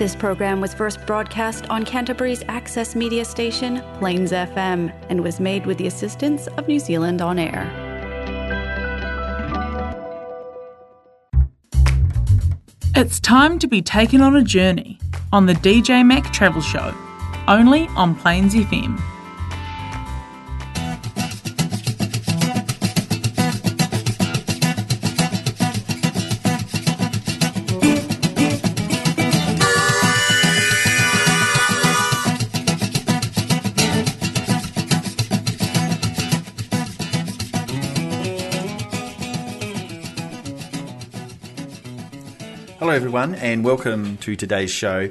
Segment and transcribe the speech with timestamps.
[0.00, 5.66] This program was first broadcast on Canterbury's access media station, Plains FM, and was made
[5.66, 7.68] with the assistance of New Zealand On Air.
[12.96, 14.98] It's time to be taken on a journey
[15.34, 16.94] on the DJ Mack Travel Show,
[17.46, 18.98] only on Plains FM.
[43.10, 45.08] Everyone, and welcome to today's show.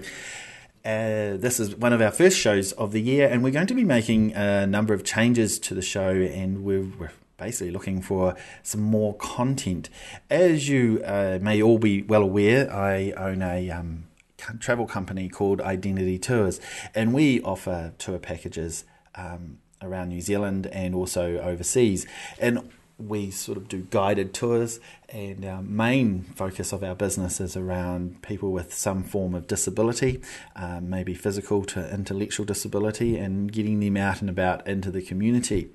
[0.86, 3.74] Uh, this is one of our first shows of the year, and we're going to
[3.74, 8.38] be making a number of changes to the show, and we're, we're basically looking for
[8.64, 9.90] some more content.
[10.30, 14.06] As you uh, may all be well aware, I own a um,
[14.38, 16.62] travel company called Identity Tours,
[16.96, 22.08] and we offer tour packages um, around New Zealand and also overseas.
[22.40, 27.56] And we sort of do guided tours, and our main focus of our business is
[27.56, 30.22] around people with some form of disability,
[30.56, 35.70] um, maybe physical to intellectual disability, and getting them out and about into the community.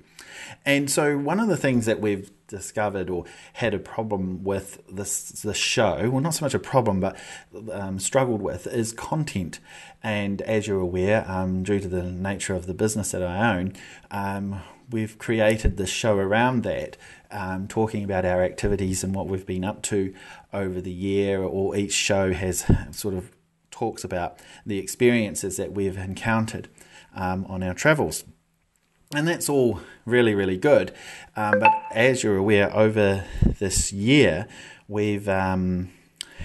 [0.65, 5.29] And so, one of the things that we've discovered or had a problem with this
[5.29, 7.17] this show, well, not so much a problem, but
[7.71, 9.59] um, struggled with, is content.
[10.03, 13.73] And as you're aware, um, due to the nature of the business that I own,
[14.11, 16.97] um, we've created this show around that,
[17.31, 20.13] um, talking about our activities and what we've been up to
[20.53, 23.31] over the year, or each show has sort of
[23.71, 26.69] talks about the experiences that we've encountered
[27.15, 28.23] um, on our travels.
[29.13, 30.91] And that's all really, really good.
[31.35, 33.25] Um, but as you're aware, over
[33.59, 34.47] this year,
[34.87, 35.89] we've um,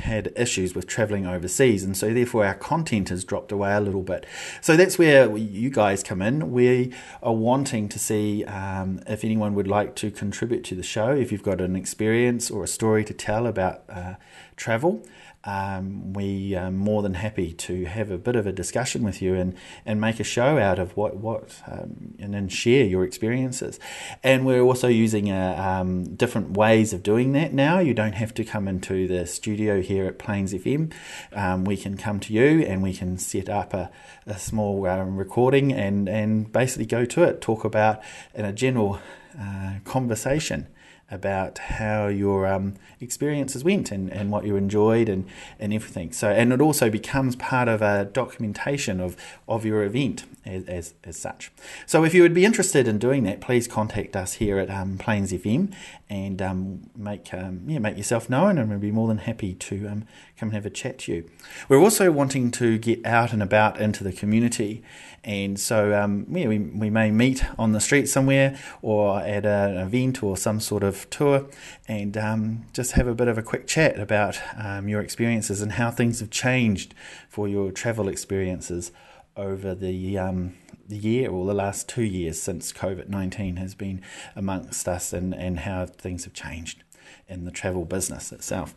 [0.01, 4.03] had issues with traveling overseas, and so therefore our content has dropped away a little
[4.03, 4.27] bit.
[4.61, 6.51] So that's where you guys come in.
[6.53, 11.10] We are wanting to see um, if anyone would like to contribute to the show.
[11.10, 14.15] If you've got an experience or a story to tell about uh,
[14.56, 15.03] travel,
[15.45, 19.34] um, we are more than happy to have a bit of a discussion with you
[19.34, 19.56] and,
[19.87, 23.81] and make a show out of what what um, and then share your experiences.
[24.23, 27.78] And we're also using a, um, different ways of doing that now.
[27.78, 30.93] You don't have to come into the studio here at Plains FM.
[31.33, 33.91] Um, we can come to you and we can set up a,
[34.27, 38.03] a small um, recording and and basically go to it, talk about
[38.34, 39.01] in a general
[39.41, 40.67] uh, conversation
[41.10, 45.26] about how your um, experiences went and, and what you enjoyed and,
[45.59, 46.12] and everything.
[46.12, 49.16] So and it also becomes part of a documentation of,
[49.48, 51.50] of your event as, as, as such.
[51.87, 54.98] So if you would be interested in doing that, please contact us here at um,
[54.98, 55.75] Plains FM
[56.10, 59.87] and um, make um, yeah make yourself known, and we'll be more than happy to
[59.87, 60.04] um,
[60.37, 61.31] come and have a chat to you.
[61.69, 64.82] We're also wanting to get out and about into the community
[65.22, 69.76] and so, um, yeah, we, we may meet on the street somewhere or at an
[69.76, 71.47] event or some sort of tour
[71.87, 75.72] and um, just have a bit of a quick chat about um, your experiences and
[75.72, 76.94] how things have changed
[77.28, 78.92] for your travel experiences
[79.36, 80.54] over the um,
[80.88, 84.02] the year or the last two years since COVID 19 has been
[84.34, 86.82] amongst us and, and how things have changed
[87.28, 88.74] in the travel business itself.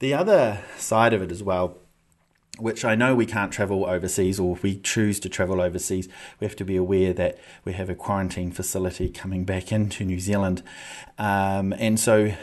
[0.00, 1.78] The other side of it as well
[2.58, 6.06] which I know we can't travel overseas, or if we choose to travel overseas,
[6.38, 10.20] we have to be aware that we have a quarantine facility coming back into New
[10.20, 10.62] Zealand.
[11.18, 12.34] Um, and so,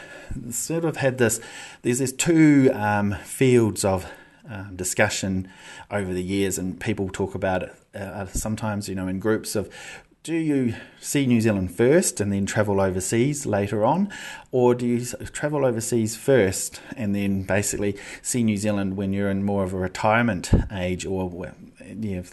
[0.50, 1.40] sort of had this,
[1.82, 4.10] there's these two um, fields of
[4.48, 5.48] uh, discussion
[5.90, 9.68] over the years, and people talk about it uh, sometimes, you know, in groups of
[10.22, 14.12] do you see New Zealand first and then travel overseas later on,
[14.52, 19.42] or do you travel overseas first and then basically see New Zealand when you're in
[19.44, 21.54] more of a retirement age or
[21.86, 22.24] you know,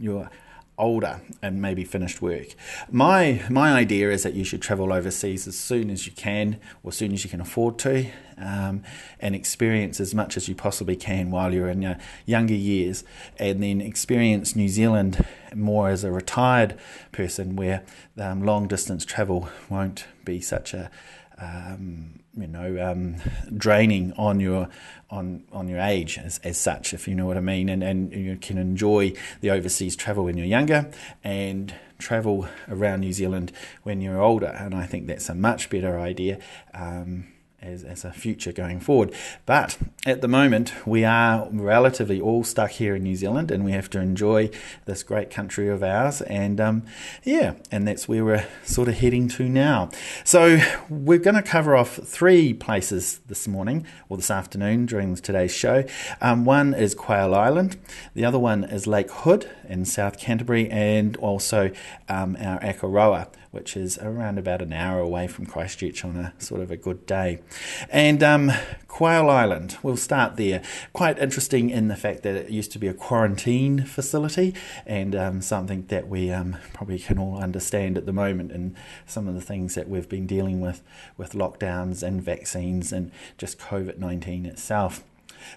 [0.00, 0.30] you're
[0.78, 2.54] older and maybe finished work.
[2.90, 6.88] My my idea is that you should travel overseas as soon as you can, or
[6.88, 8.06] as soon as you can afford to,
[8.38, 8.82] um,
[9.20, 13.04] and experience as much as you possibly can while you're in your younger years,
[13.38, 15.24] and then experience New Zealand
[15.54, 16.78] more as a retired
[17.12, 17.82] person, where
[18.18, 20.90] um, long distance travel won't be such a
[21.38, 23.16] um, you know um,
[23.56, 24.68] draining on your
[25.10, 28.12] on on your age as, as such, if you know what I mean, and and
[28.12, 30.90] you can enjoy the overseas travel when you're younger
[31.24, 33.52] and travel around New Zealand
[33.82, 36.38] when you're older, and I think that's a much better idea.
[36.74, 37.28] Um,
[37.66, 39.12] as, as a future going forward.
[39.44, 43.72] But at the moment, we are relatively all stuck here in New Zealand and we
[43.72, 44.50] have to enjoy
[44.84, 46.22] this great country of ours.
[46.22, 46.82] And um,
[47.24, 49.90] yeah, and that's where we're sort of heading to now.
[50.24, 50.58] So
[50.88, 55.84] we're going to cover off three places this morning or this afternoon during today's show.
[56.20, 57.76] Um, one is Quail Island,
[58.14, 61.70] the other one is Lake Hood in South Canterbury, and also
[62.08, 66.60] um, our Akaroa which is around about an hour away from Christchurch on a sort
[66.60, 67.40] of a good day.
[67.88, 68.52] And um,
[68.86, 70.62] Quail Island, we'll start there.
[70.92, 74.54] Quite interesting in the fact that it used to be a quarantine facility
[74.84, 78.76] and um, something that we um, probably can all understand at the moment and
[79.06, 80.82] some of the things that we've been dealing with
[81.16, 85.02] with lockdowns and vaccines and just COVID 19 itself.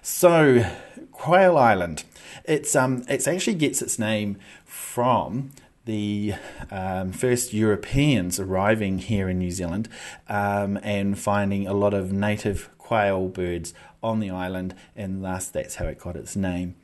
[0.00, 0.64] So,
[1.12, 2.04] Quail Island,
[2.44, 5.50] it's um, it actually gets its name from
[5.84, 6.34] the
[6.70, 9.88] um, first Europeans arriving here in New Zealand
[10.28, 13.72] um, and finding a lot of native quail birds
[14.02, 16.74] on the island, and thus that's how it got its name.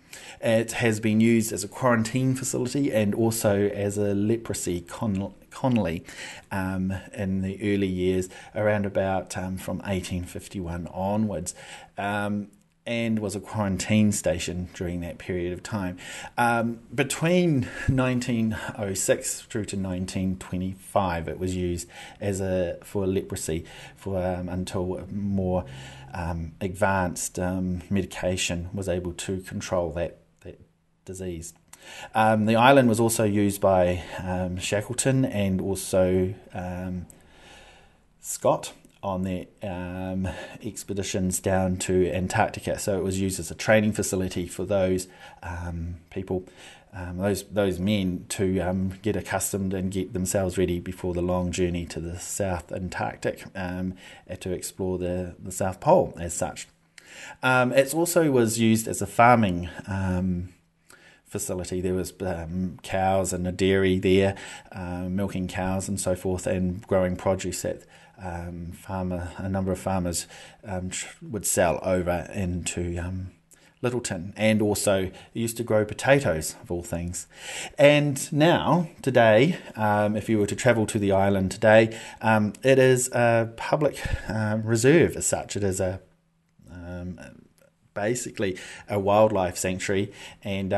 [0.41, 6.05] It has been used as a quarantine facility and also as a leprosy con- colony
[6.51, 11.55] um, in the early years, around about um, from 1851 onwards.
[11.99, 12.49] Um,
[12.87, 15.99] and was a quarantine station during that period of time.
[16.38, 21.88] Um, between 1906 through to 1925, it was used
[22.21, 23.65] as a for leprosy
[23.97, 25.65] for um, until more
[26.15, 30.61] um, advanced um, medication was able to control that that
[31.05, 31.55] disease.
[32.15, 36.35] Um, the island was also used by um, Shackleton and also
[38.21, 38.73] Scott
[39.06, 40.29] on their um,
[40.64, 42.76] expeditions down to Antarctica.
[42.76, 45.06] So it was used as a training facility for those
[45.44, 46.43] um, people,
[46.93, 51.53] um, those those men, to um, get accustomed and get themselves ready before the long
[51.53, 53.94] journey to the South Antarctic um,
[54.41, 56.67] to explore the, the South Pole as such.
[57.44, 59.70] Um, it also was used as a farming
[61.26, 61.81] facility.
[61.81, 64.35] There was um, cows and a dairy there,
[64.73, 67.82] uh, milking cows and so forth, and growing produce at
[68.23, 70.27] um, farmer, a number of farmers
[70.65, 70.91] um,
[71.23, 73.31] would sell over into um,
[73.83, 77.27] Lyttelton, and also used to grow potatoes of all things.
[77.79, 82.79] And now, today, um, if you were to travel to the island today, um, it
[82.79, 85.57] is a public uh, reserve as such.
[85.57, 86.01] It is a
[87.97, 88.57] basically
[88.89, 90.12] a wildlife sanctuary,
[90.45, 90.73] and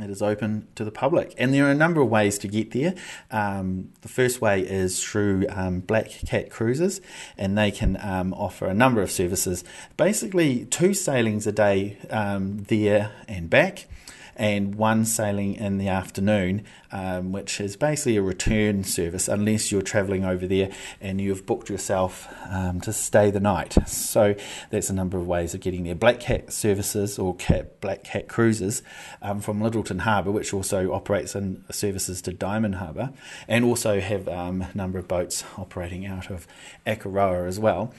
[0.00, 2.72] it is open to the public, and there are a number of ways to get
[2.72, 2.94] there.
[3.30, 7.00] Um, the first way is through um, Black Cat Cruises,
[7.38, 9.62] and they can um, offer a number of services.
[9.96, 13.86] Basically, two sailings a day um, there and back
[14.36, 19.82] and one sailing in the afternoon, um, which is basically a return service unless you're
[19.82, 20.70] travelling over there
[21.00, 23.76] and you've booked yourself um, to stay the night.
[23.86, 24.34] So
[24.70, 25.94] that's a number of ways of getting there.
[25.94, 28.82] Black Cat services or Cat, Black Cat cruises
[29.22, 33.12] um, from Lyttelton Harbour, which also operates in services to Diamond Harbour,
[33.48, 36.46] and also have um, a number of boats operating out of
[36.86, 37.92] Akaroa as well.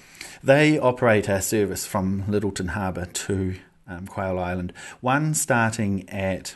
[0.43, 3.55] They operate a service from Lyttelton Harbour to
[3.87, 4.73] um, Quail Island.
[5.01, 6.55] One starting at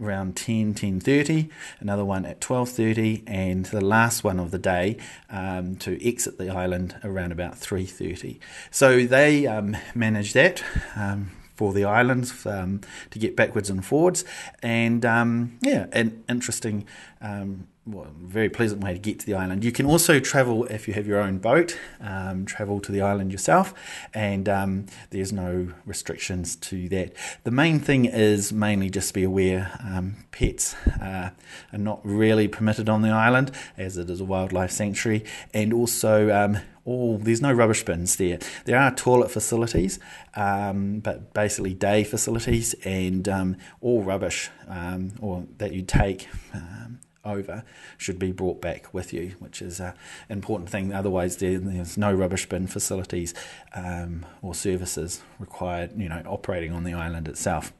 [0.00, 1.48] around 10 10.30
[1.78, 4.96] another one at 12.30 and the last one of the day
[5.30, 8.38] um, to exit the island around about 3.30
[8.72, 10.64] so they um, manage that
[10.96, 12.80] um, for the islands um,
[13.10, 14.24] to get backwards and forwards
[14.62, 16.84] and um, yeah an interesting
[17.20, 19.62] um, well, very pleasant way to get to the island.
[19.62, 23.30] You can also travel if you have your own boat, um, travel to the island
[23.30, 23.74] yourself,
[24.14, 27.12] and um, there's no restrictions to that.
[27.44, 31.30] The main thing is mainly just be aware um, pets uh,
[31.72, 35.22] are not really permitted on the island as it is a wildlife sanctuary,
[35.52, 38.38] and also um, all there's no rubbish bins there.
[38.64, 39.98] There are toilet facilities,
[40.34, 47.00] um, but basically day facilities, and um, all rubbish um, or that you take um,
[47.24, 47.64] over
[47.98, 49.94] should be brought back with you, which is an
[50.28, 50.92] important thing.
[50.92, 53.34] Otherwise, there, there's no rubbish bin facilities
[53.74, 57.72] um, or services required, you know, operating on the island itself.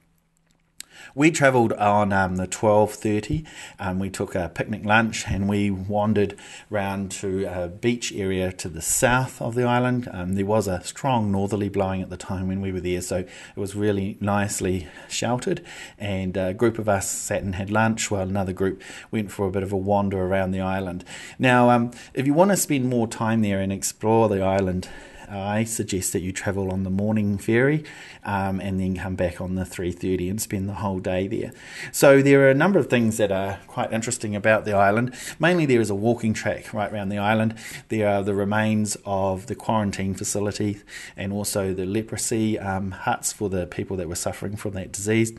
[1.14, 3.46] We travelled on um, the 12.30
[3.78, 6.36] and we took a picnic lunch and we wandered
[6.70, 10.08] round to a beach area to the south of the island.
[10.12, 13.18] Um, there was a strong northerly blowing at the time when we were there, so
[13.18, 15.64] it was really nicely sheltered.
[15.98, 19.50] And a group of us sat and had lunch while another group went for a
[19.50, 21.04] bit of a wander around the island.
[21.38, 24.88] Now, um, if you want to spend more time there and explore the island,
[25.28, 27.84] I suggest that you travel on the morning ferry
[28.24, 31.52] um, and then come back on the 3.30 and spend the whole day there.
[31.92, 35.14] So there are a number of things that are quite interesting about the island.
[35.38, 37.54] Mainly there is a walking track right around the island.
[37.88, 40.82] There are the remains of the quarantine facility
[41.16, 45.32] and also the leprosy um, huts for the people that were suffering from that disease.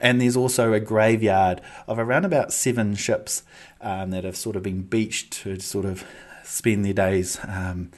[0.00, 3.42] And there's also a graveyard of around about seven ships
[3.80, 6.04] um, that have sort of been beached to sort of
[6.50, 7.90] spend their days um,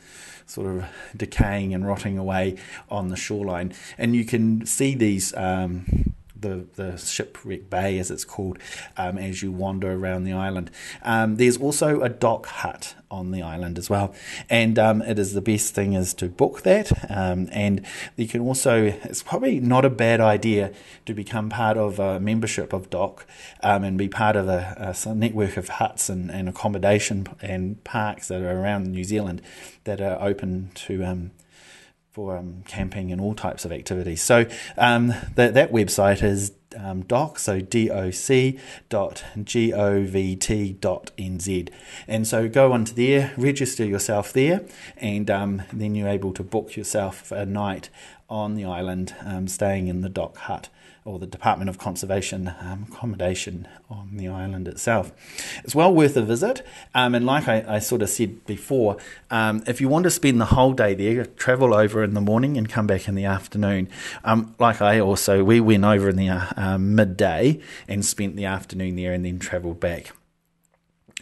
[0.47, 0.85] sort of
[1.16, 2.56] decaying and rotting away
[2.90, 3.73] on the shoreline.
[3.99, 5.35] And you can see these.
[5.35, 6.12] Um,
[6.42, 8.58] the, the shipwreck bay, as it's called,
[8.96, 10.70] um, as you wander around the island.
[11.02, 14.14] Um, there's also a DOC hut on the island as well.
[14.49, 17.11] And um, it is the best thing is to book that.
[17.11, 17.84] Um, and
[18.16, 20.72] you can also, it's probably not a bad idea
[21.06, 23.26] to become part of a membership of DOC
[23.62, 28.28] um, and be part of a, a network of huts and, and, accommodation and parks
[28.28, 29.40] that are around New Zealand
[29.84, 31.30] that are open to um,
[32.12, 34.21] for um, camping and all types of activities.
[34.23, 34.45] So
[34.76, 37.88] um, that that website is um, doc, so doc
[38.88, 41.69] dot govt dot nz.
[42.07, 44.62] And so go onto there, register yourself there,
[44.99, 47.88] and um, then you're able to book yourself a night
[48.28, 50.69] on the island, um, staying in the DOC hut
[51.04, 55.12] or the Department of Conservation um, accommodation on the island itself.
[55.64, 58.97] It's well worth a visit, um, and like I, I, sort of said before,
[59.30, 62.56] um, if you want to spend the whole day there, travel over in the morning
[62.56, 63.88] and come back in the afternoon.
[64.25, 68.97] Um, like I also, we went over in the uh, midday and spent the afternoon
[68.97, 70.12] there, and then travelled back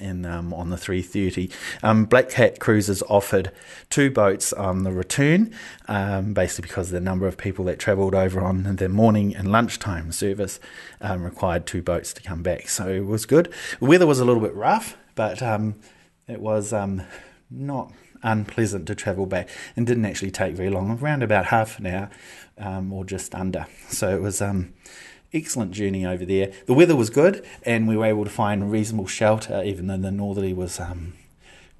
[0.01, 1.51] in um, on the 330.
[1.83, 3.53] Um, Black Cat Cruises offered
[3.89, 5.53] two boats on the return,
[5.89, 10.13] um, basically because the number of people that travelled over on the morning and lunchtime
[10.13, 10.61] service
[11.01, 12.69] um, required two boats to come back.
[12.69, 13.53] So it was good.
[13.79, 15.77] The weather was a little bit rough, but um,
[16.27, 17.03] it was um,
[17.51, 17.93] not
[18.23, 22.11] unpleasant to travel back and didn't actually take very long, around about half an hour
[22.93, 23.67] or just under.
[23.89, 24.43] So it was
[25.33, 26.53] excellent journey over there.
[26.67, 30.11] The weather was good, and we were able to find reasonable shelter, even though the
[30.11, 31.15] northerly was um,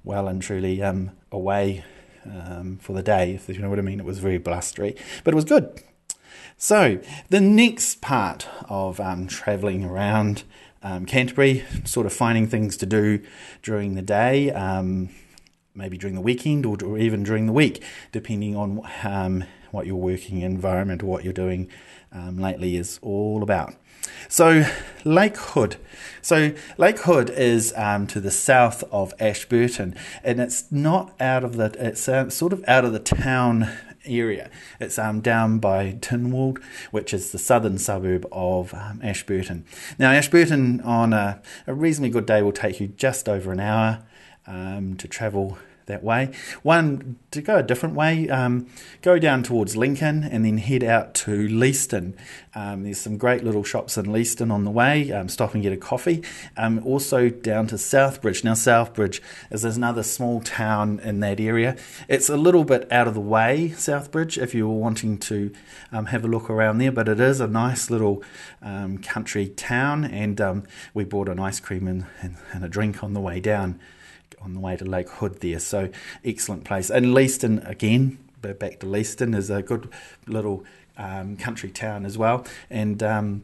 [0.03, 1.83] well and truly um, away
[2.25, 3.99] um, for the day, if you know what I mean.
[3.99, 5.81] It was very blustery, but it was good.
[6.57, 10.43] So, the next part of um, travelling around
[10.83, 13.21] um, Canterbury, sort of finding things to do
[13.63, 15.09] during the day, um,
[15.73, 19.95] maybe during the weekend or, or, even during the week, depending on um, what your
[19.95, 21.69] working environment or what you're doing
[22.11, 23.75] um, lately is all about.
[24.27, 24.65] So,
[25.03, 25.77] Lake Hood.
[26.21, 31.57] So, Lake Hood is um, to the south of Ashburton, and it's not out of
[31.57, 31.75] the.
[31.77, 33.69] It's uh, sort of out of the town
[34.05, 34.49] area.
[34.79, 39.65] It's um, down by Tinwald, which is the southern suburb of um, Ashburton.
[39.99, 44.03] Now, Ashburton on a, a, reasonably good day will take you just over an hour
[44.47, 45.57] um, to travel
[45.91, 46.31] that way.
[46.63, 48.67] One to go a different way, um,
[49.01, 52.15] go down towards Lincoln and then head out to Leeston.
[52.55, 55.11] Um, there's some great little shops in Leeston on the way.
[55.11, 56.23] Um, stop and get a coffee.
[56.57, 58.43] Um, also down to Southbridge.
[58.43, 61.77] Now Southbridge is another small town in that area.
[62.07, 65.53] It's a little bit out of the way, Southbridge, if you were wanting to
[65.91, 66.91] um, have a look around there.
[66.91, 68.23] But it is a nice little
[68.61, 70.41] um, country town, and
[70.93, 73.79] we bought an ice cream and, and, and a drink on the way down
[74.41, 75.59] on the way to Lake Hood there.
[75.59, 75.89] So
[76.23, 76.89] excellent place.
[76.89, 79.89] And Leeston again, back to Leeston is a good
[80.27, 80.63] little
[80.97, 82.45] um, country town as well.
[82.69, 83.43] And um,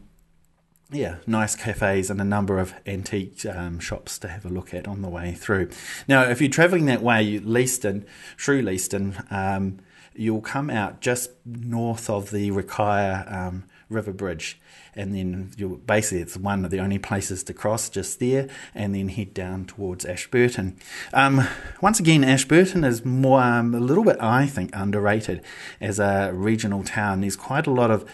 [0.91, 4.87] yeah, nice cafes and a number of antique um, shops to have a look at
[4.87, 5.69] on the way through.
[6.07, 8.05] Now, if you're travelling that way, Leeston,
[8.37, 9.79] through Leeston, um,
[10.15, 14.60] you'll come out just north of the Rakaia um, River Bridge
[14.98, 18.96] and then you basically it's one of the only places to cross just there, and
[18.96, 20.75] then head down towards Ashburton.
[21.13, 21.48] Um,
[21.82, 25.41] once again, Ashburton is more um, a little bit, I think, underrated
[25.79, 27.22] as a regional town.
[27.22, 28.06] There's quite a lot of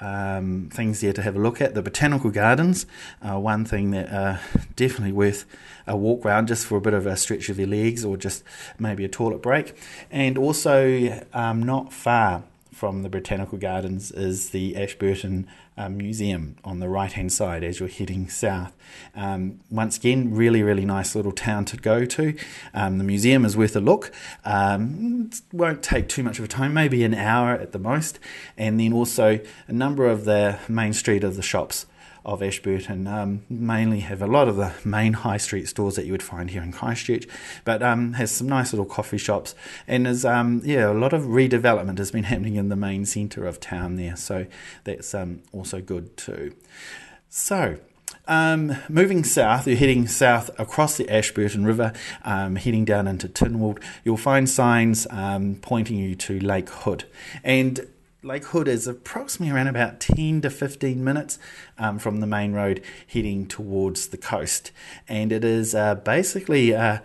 [0.00, 1.74] um, things there to have a look at.
[1.74, 2.86] The botanical gardens
[3.20, 4.40] are one thing that are
[4.74, 5.44] definitely worth
[5.86, 8.42] a walk round just for a bit of a stretch of your legs or just
[8.78, 9.76] maybe a toilet break.
[10.10, 12.44] And also, um, not far
[12.82, 15.46] from the botanical gardens is the Ashburton
[15.76, 18.72] um, Museum on the right hand side as you're heading south.
[19.14, 22.36] Um, once again, really, really nice little town to go to.
[22.74, 24.10] Um, the museum is worth a look.
[24.44, 28.18] Um, won't take too much of a time, maybe an hour at the most.
[28.58, 31.86] And then also a number of the main street of the shops
[32.24, 36.12] of Ashburton um, mainly have a lot of the main high street stores that you
[36.12, 37.26] would find here in Christchurch,
[37.64, 39.54] but um, has some nice little coffee shops
[39.86, 43.46] and is um, yeah a lot of redevelopment has been happening in the main centre
[43.46, 44.46] of town there, so
[44.84, 46.54] that's um, also good too.
[47.28, 47.78] So
[48.28, 51.92] Um, moving south, you're heading south across the Ashburton River,
[52.24, 53.82] um, heading down into Tinwald.
[54.04, 57.04] You'll find signs um, pointing you to Lake Hood.
[57.42, 57.88] And
[58.22, 61.40] Lake Hood is approximately around about 10 to 15 minutes
[61.82, 62.80] um, from the main road
[63.12, 64.70] heading towards the coast.
[65.08, 67.00] And it is uh, basically, uh,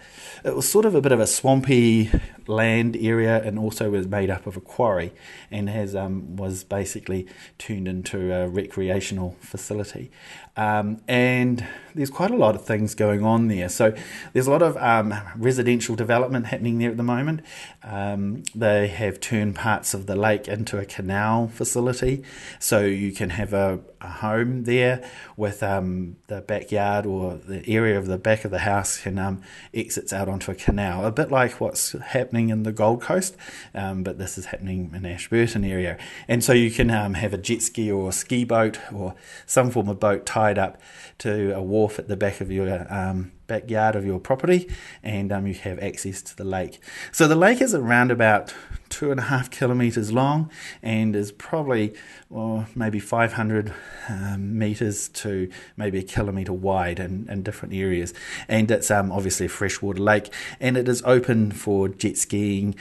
[0.46, 2.12] it was sort of a bit of a swampy
[2.48, 5.12] land area and also was made up of a quarry
[5.52, 10.12] and has um, was basically turned into a recreational facility.
[10.56, 13.70] Um, and there's quite a lot of things going on there.
[13.70, 13.94] So
[14.34, 17.42] there's a lot of um, residential development happening there at the moment.
[17.84, 22.24] Um, they have turned parts of the lake into a canal facility,
[22.60, 25.04] so you can have a, a home there
[25.36, 29.42] with um, the backyard or the area of the back of the house can um,
[29.74, 33.36] exits out onto a canal, a bit like what's happening in the Gold Coast,
[33.74, 35.98] um, but this is happening in Ashburton area.
[36.28, 40.00] And so you can have a jet ski or ski boat or some form of
[40.00, 40.82] boat tied tied up
[41.20, 44.70] to a wharf at the back of your um, backyard of your property,
[45.02, 46.80] and um, you have access to the lake.
[47.12, 48.54] So the lake is around about
[48.90, 50.50] two and a half kilometres long
[50.82, 51.94] and is probably
[52.30, 53.74] well, maybe 500
[54.10, 58.14] um, metres to maybe a kilometre wide in, in different areas.
[58.48, 62.76] And it's um, obviously a freshwater lake, and it is open for jet skiing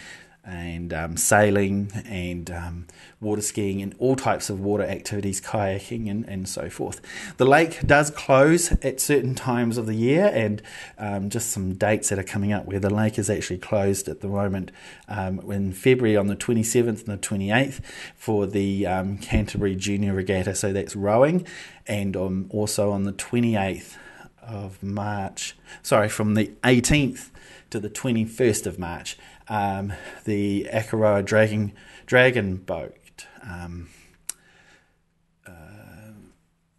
[0.46, 2.86] and um, sailing and um,
[3.20, 7.00] water skiing and all types of water activities, kayaking and, and so forth.
[7.36, 10.62] The lake does close at certain times of the year, and
[10.98, 14.20] um, just some dates that are coming up where the lake is actually closed at
[14.20, 14.70] the moment
[15.08, 17.80] um, in February on the 27th and the 28th
[18.14, 21.44] for the um, Canterbury Junior Regatta, so that's rowing,
[21.88, 23.96] and um, also on the 28th
[24.42, 27.30] of March, sorry, from the 18th
[27.70, 29.92] to the 21st of March um,
[30.24, 31.72] the Akaroa Dragon,
[32.06, 33.26] Dragon Boat.
[33.42, 33.88] Um,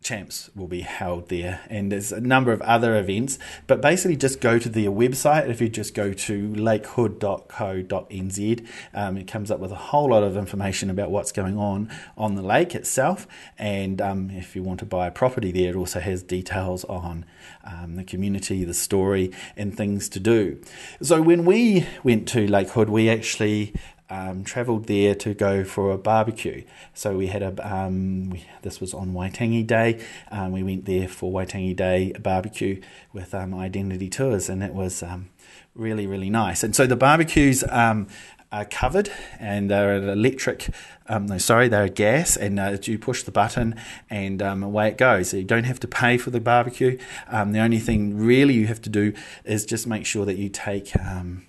[0.08, 3.38] champs will be held there, and there's a number of other events.
[3.68, 5.50] But basically, just go to their website.
[5.50, 10.38] If you just go to lakehood.co.nz, um, it comes up with a whole lot of
[10.38, 13.28] information about what's going on on the lake itself.
[13.58, 17.26] And um, if you want to buy a property there, it also has details on
[17.66, 20.62] um, the community, the story, and things to do.
[21.02, 23.74] So when we went to Lake Hood, we actually
[24.10, 26.64] um, travelled there to go for a barbecue.
[26.94, 30.04] So we had a um, we, this was on Waitangi Day.
[30.32, 32.82] Um, we went there for Waitangi Day barbecue
[33.14, 35.30] with um, Identity Tours, and it was um,
[35.76, 36.64] really really nice.
[36.64, 38.08] And so the barbecues um,
[38.52, 40.70] are covered and they're an electric,
[41.08, 43.76] um, no, sorry, they're gas, and uh, you push the button
[44.10, 45.30] and um, away it goes.
[45.30, 46.98] So you don't have to pay for the barbecue.
[47.28, 50.50] Um, the only thing really you have to do is just make sure that you
[50.50, 51.47] take um,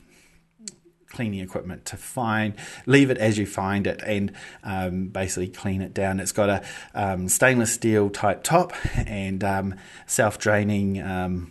[1.19, 2.55] cleaning equipment to find,
[2.87, 4.31] leave it as you find it, and
[4.63, 6.21] um, basically clean it down.
[6.21, 9.75] It's got a um, stainless steel type top and um,
[10.07, 11.03] self draining.
[11.03, 11.51] Um,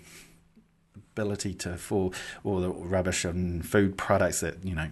[0.96, 2.12] ability to for
[2.44, 4.88] all the rubbish and food products that you know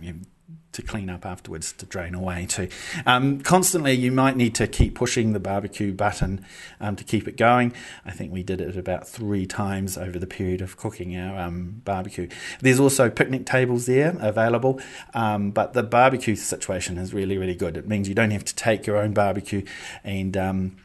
[0.75, 2.67] to clean up afterwards to drain away too.
[3.05, 6.45] Um, constantly, you might need to keep pushing the barbecue button
[6.81, 7.73] um, to keep it going.
[8.05, 11.81] I think we did it about three times over the period of cooking our um,
[11.85, 12.27] barbecue.
[12.59, 14.81] There's also picnic tables there available,
[15.13, 17.77] um, but the barbecue situation is really, really good.
[17.77, 19.63] It means you don't have to take your own barbecue,
[20.03, 20.75] and um,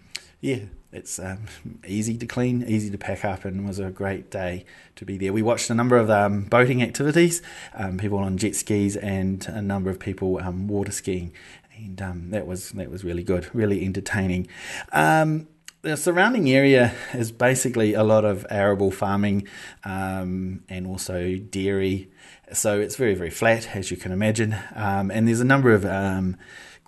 [0.41, 0.61] yeah,
[0.93, 1.47] it's um,
[1.87, 4.65] easy to clean, easy to pack up, and was a great day
[4.97, 5.33] to be there.
[5.33, 7.43] We watched a number of um, boating activities,
[7.75, 11.33] um, people on jet skis, and a number of people um, water skiing,
[11.77, 14.49] and um, that was that was really good, really entertaining.
[14.93, 15.47] Um,
[15.83, 19.47] the surrounding area is basically a lot of arable farming
[19.85, 22.11] and also dairy,
[22.53, 25.85] so it's very very flat as you can imagine, and there's a number of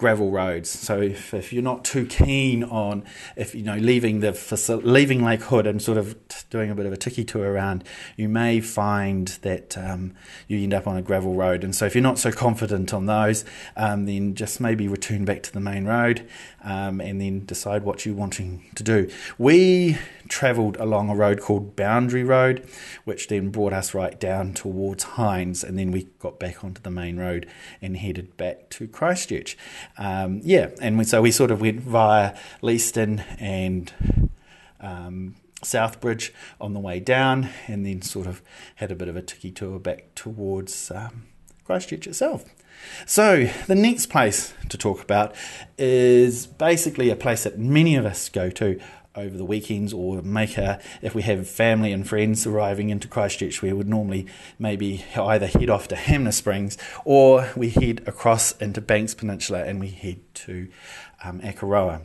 [0.03, 0.69] gravel roads.
[0.69, 3.05] So if, if you're not too keen on
[3.37, 6.17] if you know leaving the leaving Lake Hood and sort of
[6.51, 7.85] doing a bit of a tiki tour around,
[8.17, 10.13] you may find that um,
[10.49, 11.63] you end up on a gravel road.
[11.63, 13.45] And so if you're not so confident on those,
[13.77, 16.27] um, then just maybe return back to the main road
[16.65, 19.09] um, and then decide what you're wanting to do.
[19.39, 19.99] We
[20.33, 22.67] travelled along a road called Boundary Road,
[23.05, 26.91] which then brought us right down towards Hinds, and then we got back onto the
[26.91, 27.47] main road
[27.83, 29.59] and headed back to Christchurch.
[29.99, 33.93] Um, yeah, and we, so we sort of went via Leeston and
[34.81, 38.41] um, Southbridge on the way down, and then sort of
[38.77, 41.25] had a bit of a tiki tour back towards um,
[41.65, 42.47] Christchurch itself.
[43.07, 45.37] So, the next place to talk about
[45.77, 48.81] is basically a place that many of us go to
[49.15, 53.61] over the weekends or make a if we have family and friends arriving into Christchurch
[53.61, 54.27] we would normally
[54.59, 59.81] maybe either head off to Hanmer Springs or we head across into Banks Peninsula and
[59.81, 60.69] we head to
[61.25, 62.03] um, Akaroa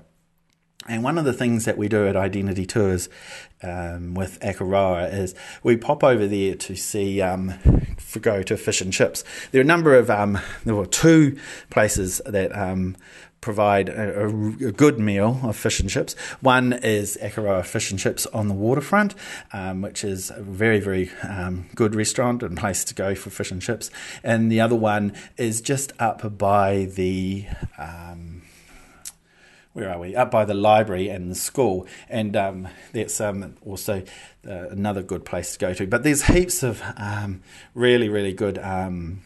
[0.87, 3.09] And one of the things that we do at Identity Tours
[3.61, 7.53] um, with Akaroa is we pop over there to see, um,
[8.21, 9.23] go to fish and chips.
[9.51, 11.37] There are a number of, um, there were two
[11.69, 12.95] places that um,
[13.47, 16.15] provide a, a, good meal of fish and chips.
[16.41, 19.15] One is Akaroa Fish and Chips on the waterfront,
[19.53, 23.49] um, which is a very, very um, good restaurant and place to go for fish
[23.49, 23.89] and chips.
[24.21, 27.45] And the other one is just up by the.
[27.77, 28.41] Um,
[29.71, 30.13] where are we?
[30.13, 34.03] Up by the library and the school, and um, that's um, also
[34.45, 35.87] uh, another good place to go to.
[35.87, 39.21] But there's heaps of um, really, really good um,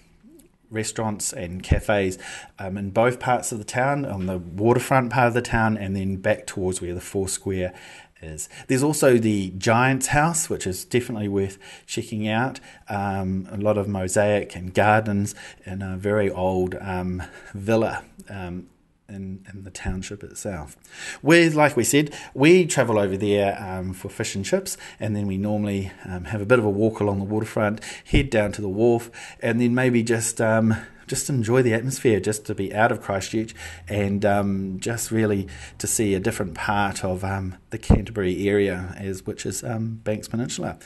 [0.71, 2.17] restaurants and cafes
[2.57, 5.95] um, in both parts of the town, on the waterfront part of the town, and
[5.95, 7.73] then back towards where the Four Square
[8.21, 8.49] is.
[8.67, 12.60] There's also the Giants House, which is definitely worth checking out.
[12.88, 18.67] Um, a lot of mosaic and gardens in a very old um, villa um,
[19.12, 20.78] in, in the township itself.
[21.21, 25.28] We, like we said, we travel over there um, for fish and chips, and then
[25.28, 28.62] we normally um, have a bit of a walk along the waterfront, head down to
[28.62, 30.76] the wharf, and then maybe just um,
[31.08, 33.54] just enjoy the atmosphere, just to be out of Christchurch,
[33.89, 35.47] and um, just really
[35.78, 40.30] to see a different part of um, the Canterbury area, as which is um, Banks
[40.30, 40.78] Peninsula.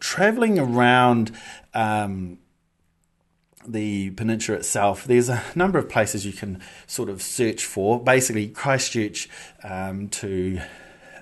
[0.00, 1.30] traveling around
[3.72, 8.02] the peninsula itself, there's a number of places you can sort of search for.
[8.02, 9.28] Basically, Christchurch
[9.62, 10.60] um, to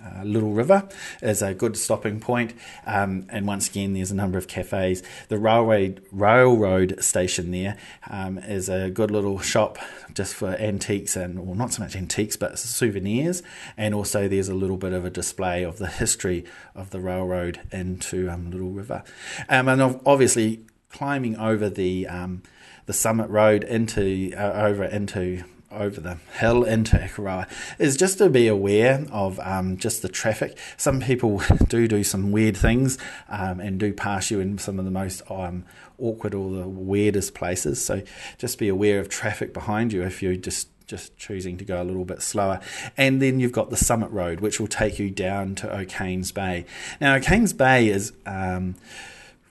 [0.06, 0.88] uh, Little River
[1.22, 2.54] is a good stopping point.
[2.86, 5.02] Um, and once again, there's a number of cafes.
[5.28, 7.76] The railway railroad station there
[8.08, 9.78] um, is a good little shop
[10.14, 13.42] just for antiques and, well, not so much antiques, but souvenirs.
[13.76, 17.60] And also, there's a little bit of a display of the history of the railroad
[17.72, 19.02] into um, Little River.
[19.48, 20.60] Um, and obviously,
[20.96, 22.42] climbing over the um,
[22.86, 27.46] the summit road into uh, over into over the hill into Akaroa
[27.78, 30.56] is just to be aware of um, just the traffic.
[30.78, 32.96] Some people do do some weird things
[33.28, 35.66] um, and do pass you in some of the most um,
[35.98, 37.84] awkward or the weirdest places.
[37.84, 38.02] So
[38.38, 41.84] just be aware of traffic behind you if you're just just choosing to go a
[41.84, 42.60] little bit slower.
[42.96, 46.64] And then you've got the Summit Road, which will take you down to Okains Bay.
[47.00, 48.76] Now, Okains Bay is um,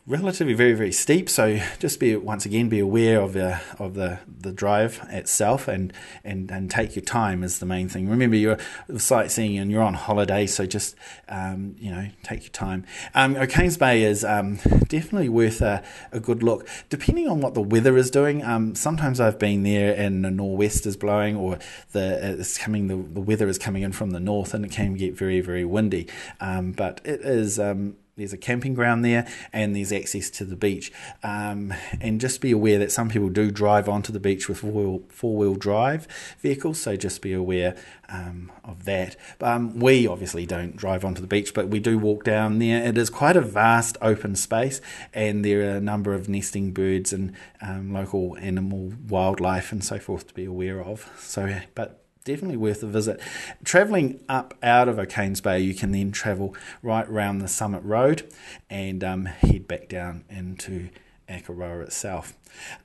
[0.07, 4.19] relatively very very steep so just be once again be aware of the of the
[4.45, 5.91] the drive itself and
[6.23, 8.07] and and take your time is the main thing.
[8.07, 8.59] Remember you're
[8.97, 10.95] sightseeing and you're on holiday so just
[11.27, 12.85] um, you know take your time.
[13.13, 14.55] Um, Okains Bay is um,
[14.87, 16.67] definitely worth a, a, good look.
[16.89, 20.85] Depending on what the weather is doing um, sometimes I've been there and the northwest
[20.85, 21.59] is blowing or
[21.91, 24.93] the it's coming the, the weather is coming in from the north and it can
[24.93, 26.07] get very very windy.
[26.39, 30.56] Um, but it is um, there's a camping ground there and there's access to the
[30.56, 30.91] beach.
[31.23, 35.36] Um, and just be aware that some people do drive onto the beach with four
[35.36, 36.08] wheel drive
[36.39, 37.75] vehicles, so just be aware
[38.10, 39.15] um, of that.
[39.41, 42.84] Um, we obviously don't drive onto the beach, but we do walk down there.
[42.84, 44.80] It is quite a vast open space,
[45.13, 49.99] and there are a number of nesting birds and um, local animal wildlife and so
[49.99, 51.12] forth to be aware of.
[51.19, 53.21] So, but definitely worth a visit.
[53.63, 58.29] Travelling up out of Okains Bay, you can then travel right round the Summit Road
[58.69, 60.89] and um, head back down into
[61.29, 62.33] Akaroa itself.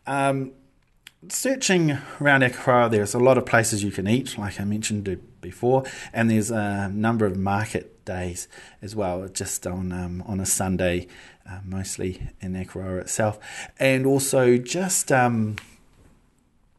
[0.07, 0.53] Um,
[1.29, 5.85] searching around Akaroa, there's a lot of places you can eat, like I mentioned before,
[6.12, 8.46] and there's a number of market days
[8.83, 11.07] as well, just on um, on a Sunday,
[11.48, 13.38] uh, mostly in Akaroa itself,
[13.79, 15.57] and also just um,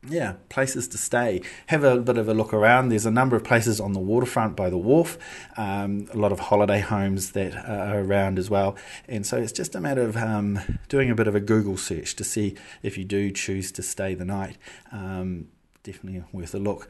[0.08, 1.42] yeah, places to stay.
[1.68, 2.90] Have a bit of a look around.
[2.90, 5.18] There's a number of places on the waterfront by the wharf,
[5.58, 8.76] um, a lot of holiday homes that are around as well.
[9.08, 10.60] And so it's just a matter of um,
[10.90, 14.16] doing a bit of a Google search to see if you do choose to stay
[14.16, 14.58] the night.
[14.92, 15.50] Um,
[15.84, 16.88] definitely worth a look.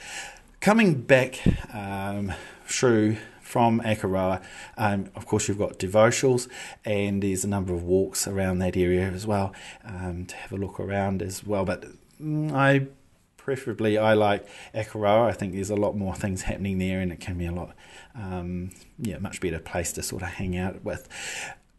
[0.62, 1.42] Coming back
[1.74, 2.32] um,
[2.66, 4.42] through from Akaroa.
[4.78, 6.48] Um, of course, you've got Duvauchelle,
[6.86, 10.56] and there's a number of walks around that area as well um, to have a
[10.56, 11.66] look around as well.
[11.66, 11.84] But
[12.22, 12.88] mm, I
[13.44, 15.28] preferably I like Akaroa.
[15.30, 17.76] I think there's a lot more things happening there, and it can be a lot,
[18.16, 21.08] um, yeah, much better place to sort of hang out with.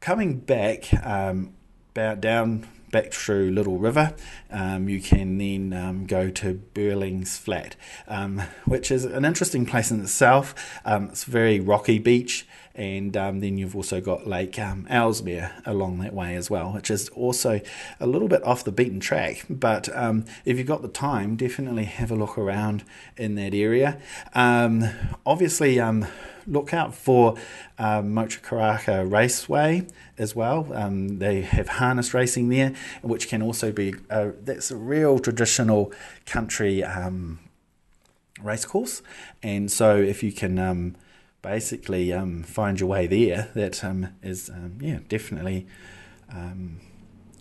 [0.01, 1.55] Coming back, um,
[1.95, 4.15] down back through Little River,
[4.51, 9.91] um, you can then um, go to Birdlings Flat, um, which is an interesting place
[9.91, 10.81] in itself.
[10.85, 15.53] Um, it's a very rocky beach and um, then you've also got Lake um, Ellesmere
[15.67, 17.61] along that way as well, which is also
[18.01, 19.45] a little bit off the beaten track.
[19.51, 22.85] But um, if you've got the time, definitely have a look around
[23.17, 24.01] in that area.
[24.35, 24.89] Um,
[25.27, 26.07] obviously, um,
[26.47, 27.37] look out for
[27.79, 29.87] um, Motukarara Raceway
[30.19, 30.73] as well.
[30.73, 35.93] Um, they have harness racing there, which can also be uh, that's a real traditional
[36.27, 37.39] country um,
[38.41, 39.03] racecourse.
[39.43, 40.97] And so if you can um,
[41.43, 45.67] basically um, find your way there, that um, is um, yeah definitely
[46.31, 46.81] um,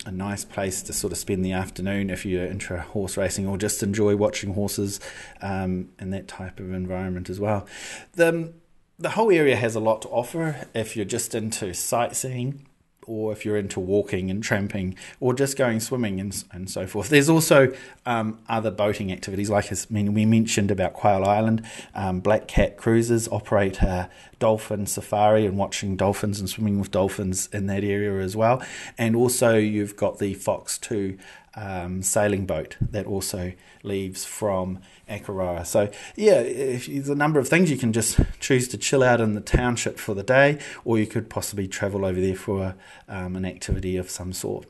[0.06, 3.58] a nice place to sort of spend the afternoon if you're into horse racing or
[3.58, 5.00] just enjoy watching horses
[5.42, 7.68] um, in that type of environment as well.
[8.14, 8.54] The
[8.98, 12.68] the whole area has a lot to offer if you're just into sightseeing
[13.08, 17.10] or if you're into walking and tramping or just going swimming and, and so forth.
[17.10, 17.74] There's also
[18.06, 21.66] um, other boating activities, like mean, we mentioned about Quail Island.
[21.96, 24.10] Um, Black Cat Cruises operate a
[24.42, 28.62] dolphin safari and watching dolphins and swimming with dolphins in that area as well.
[28.98, 31.18] And also, you've got the Fox 2
[31.56, 35.66] um, sailing boat that also leaves from Akaroa.
[35.66, 37.70] So, yeah, there's a number of things.
[37.70, 41.06] You can just choose to chill out in the township for the day, or you
[41.06, 42.76] could possibly travel over there for
[43.08, 44.66] um, an activity of some sort.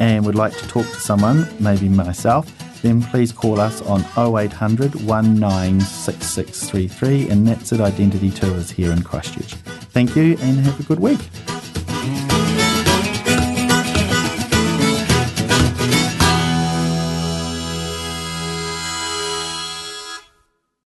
[0.00, 2.50] and would like to talk to someone, maybe myself,
[2.82, 9.54] then please call us on 0800 196633 and that's at Identity Tours here in Christchurch.
[9.94, 11.20] Thank you and have a good week.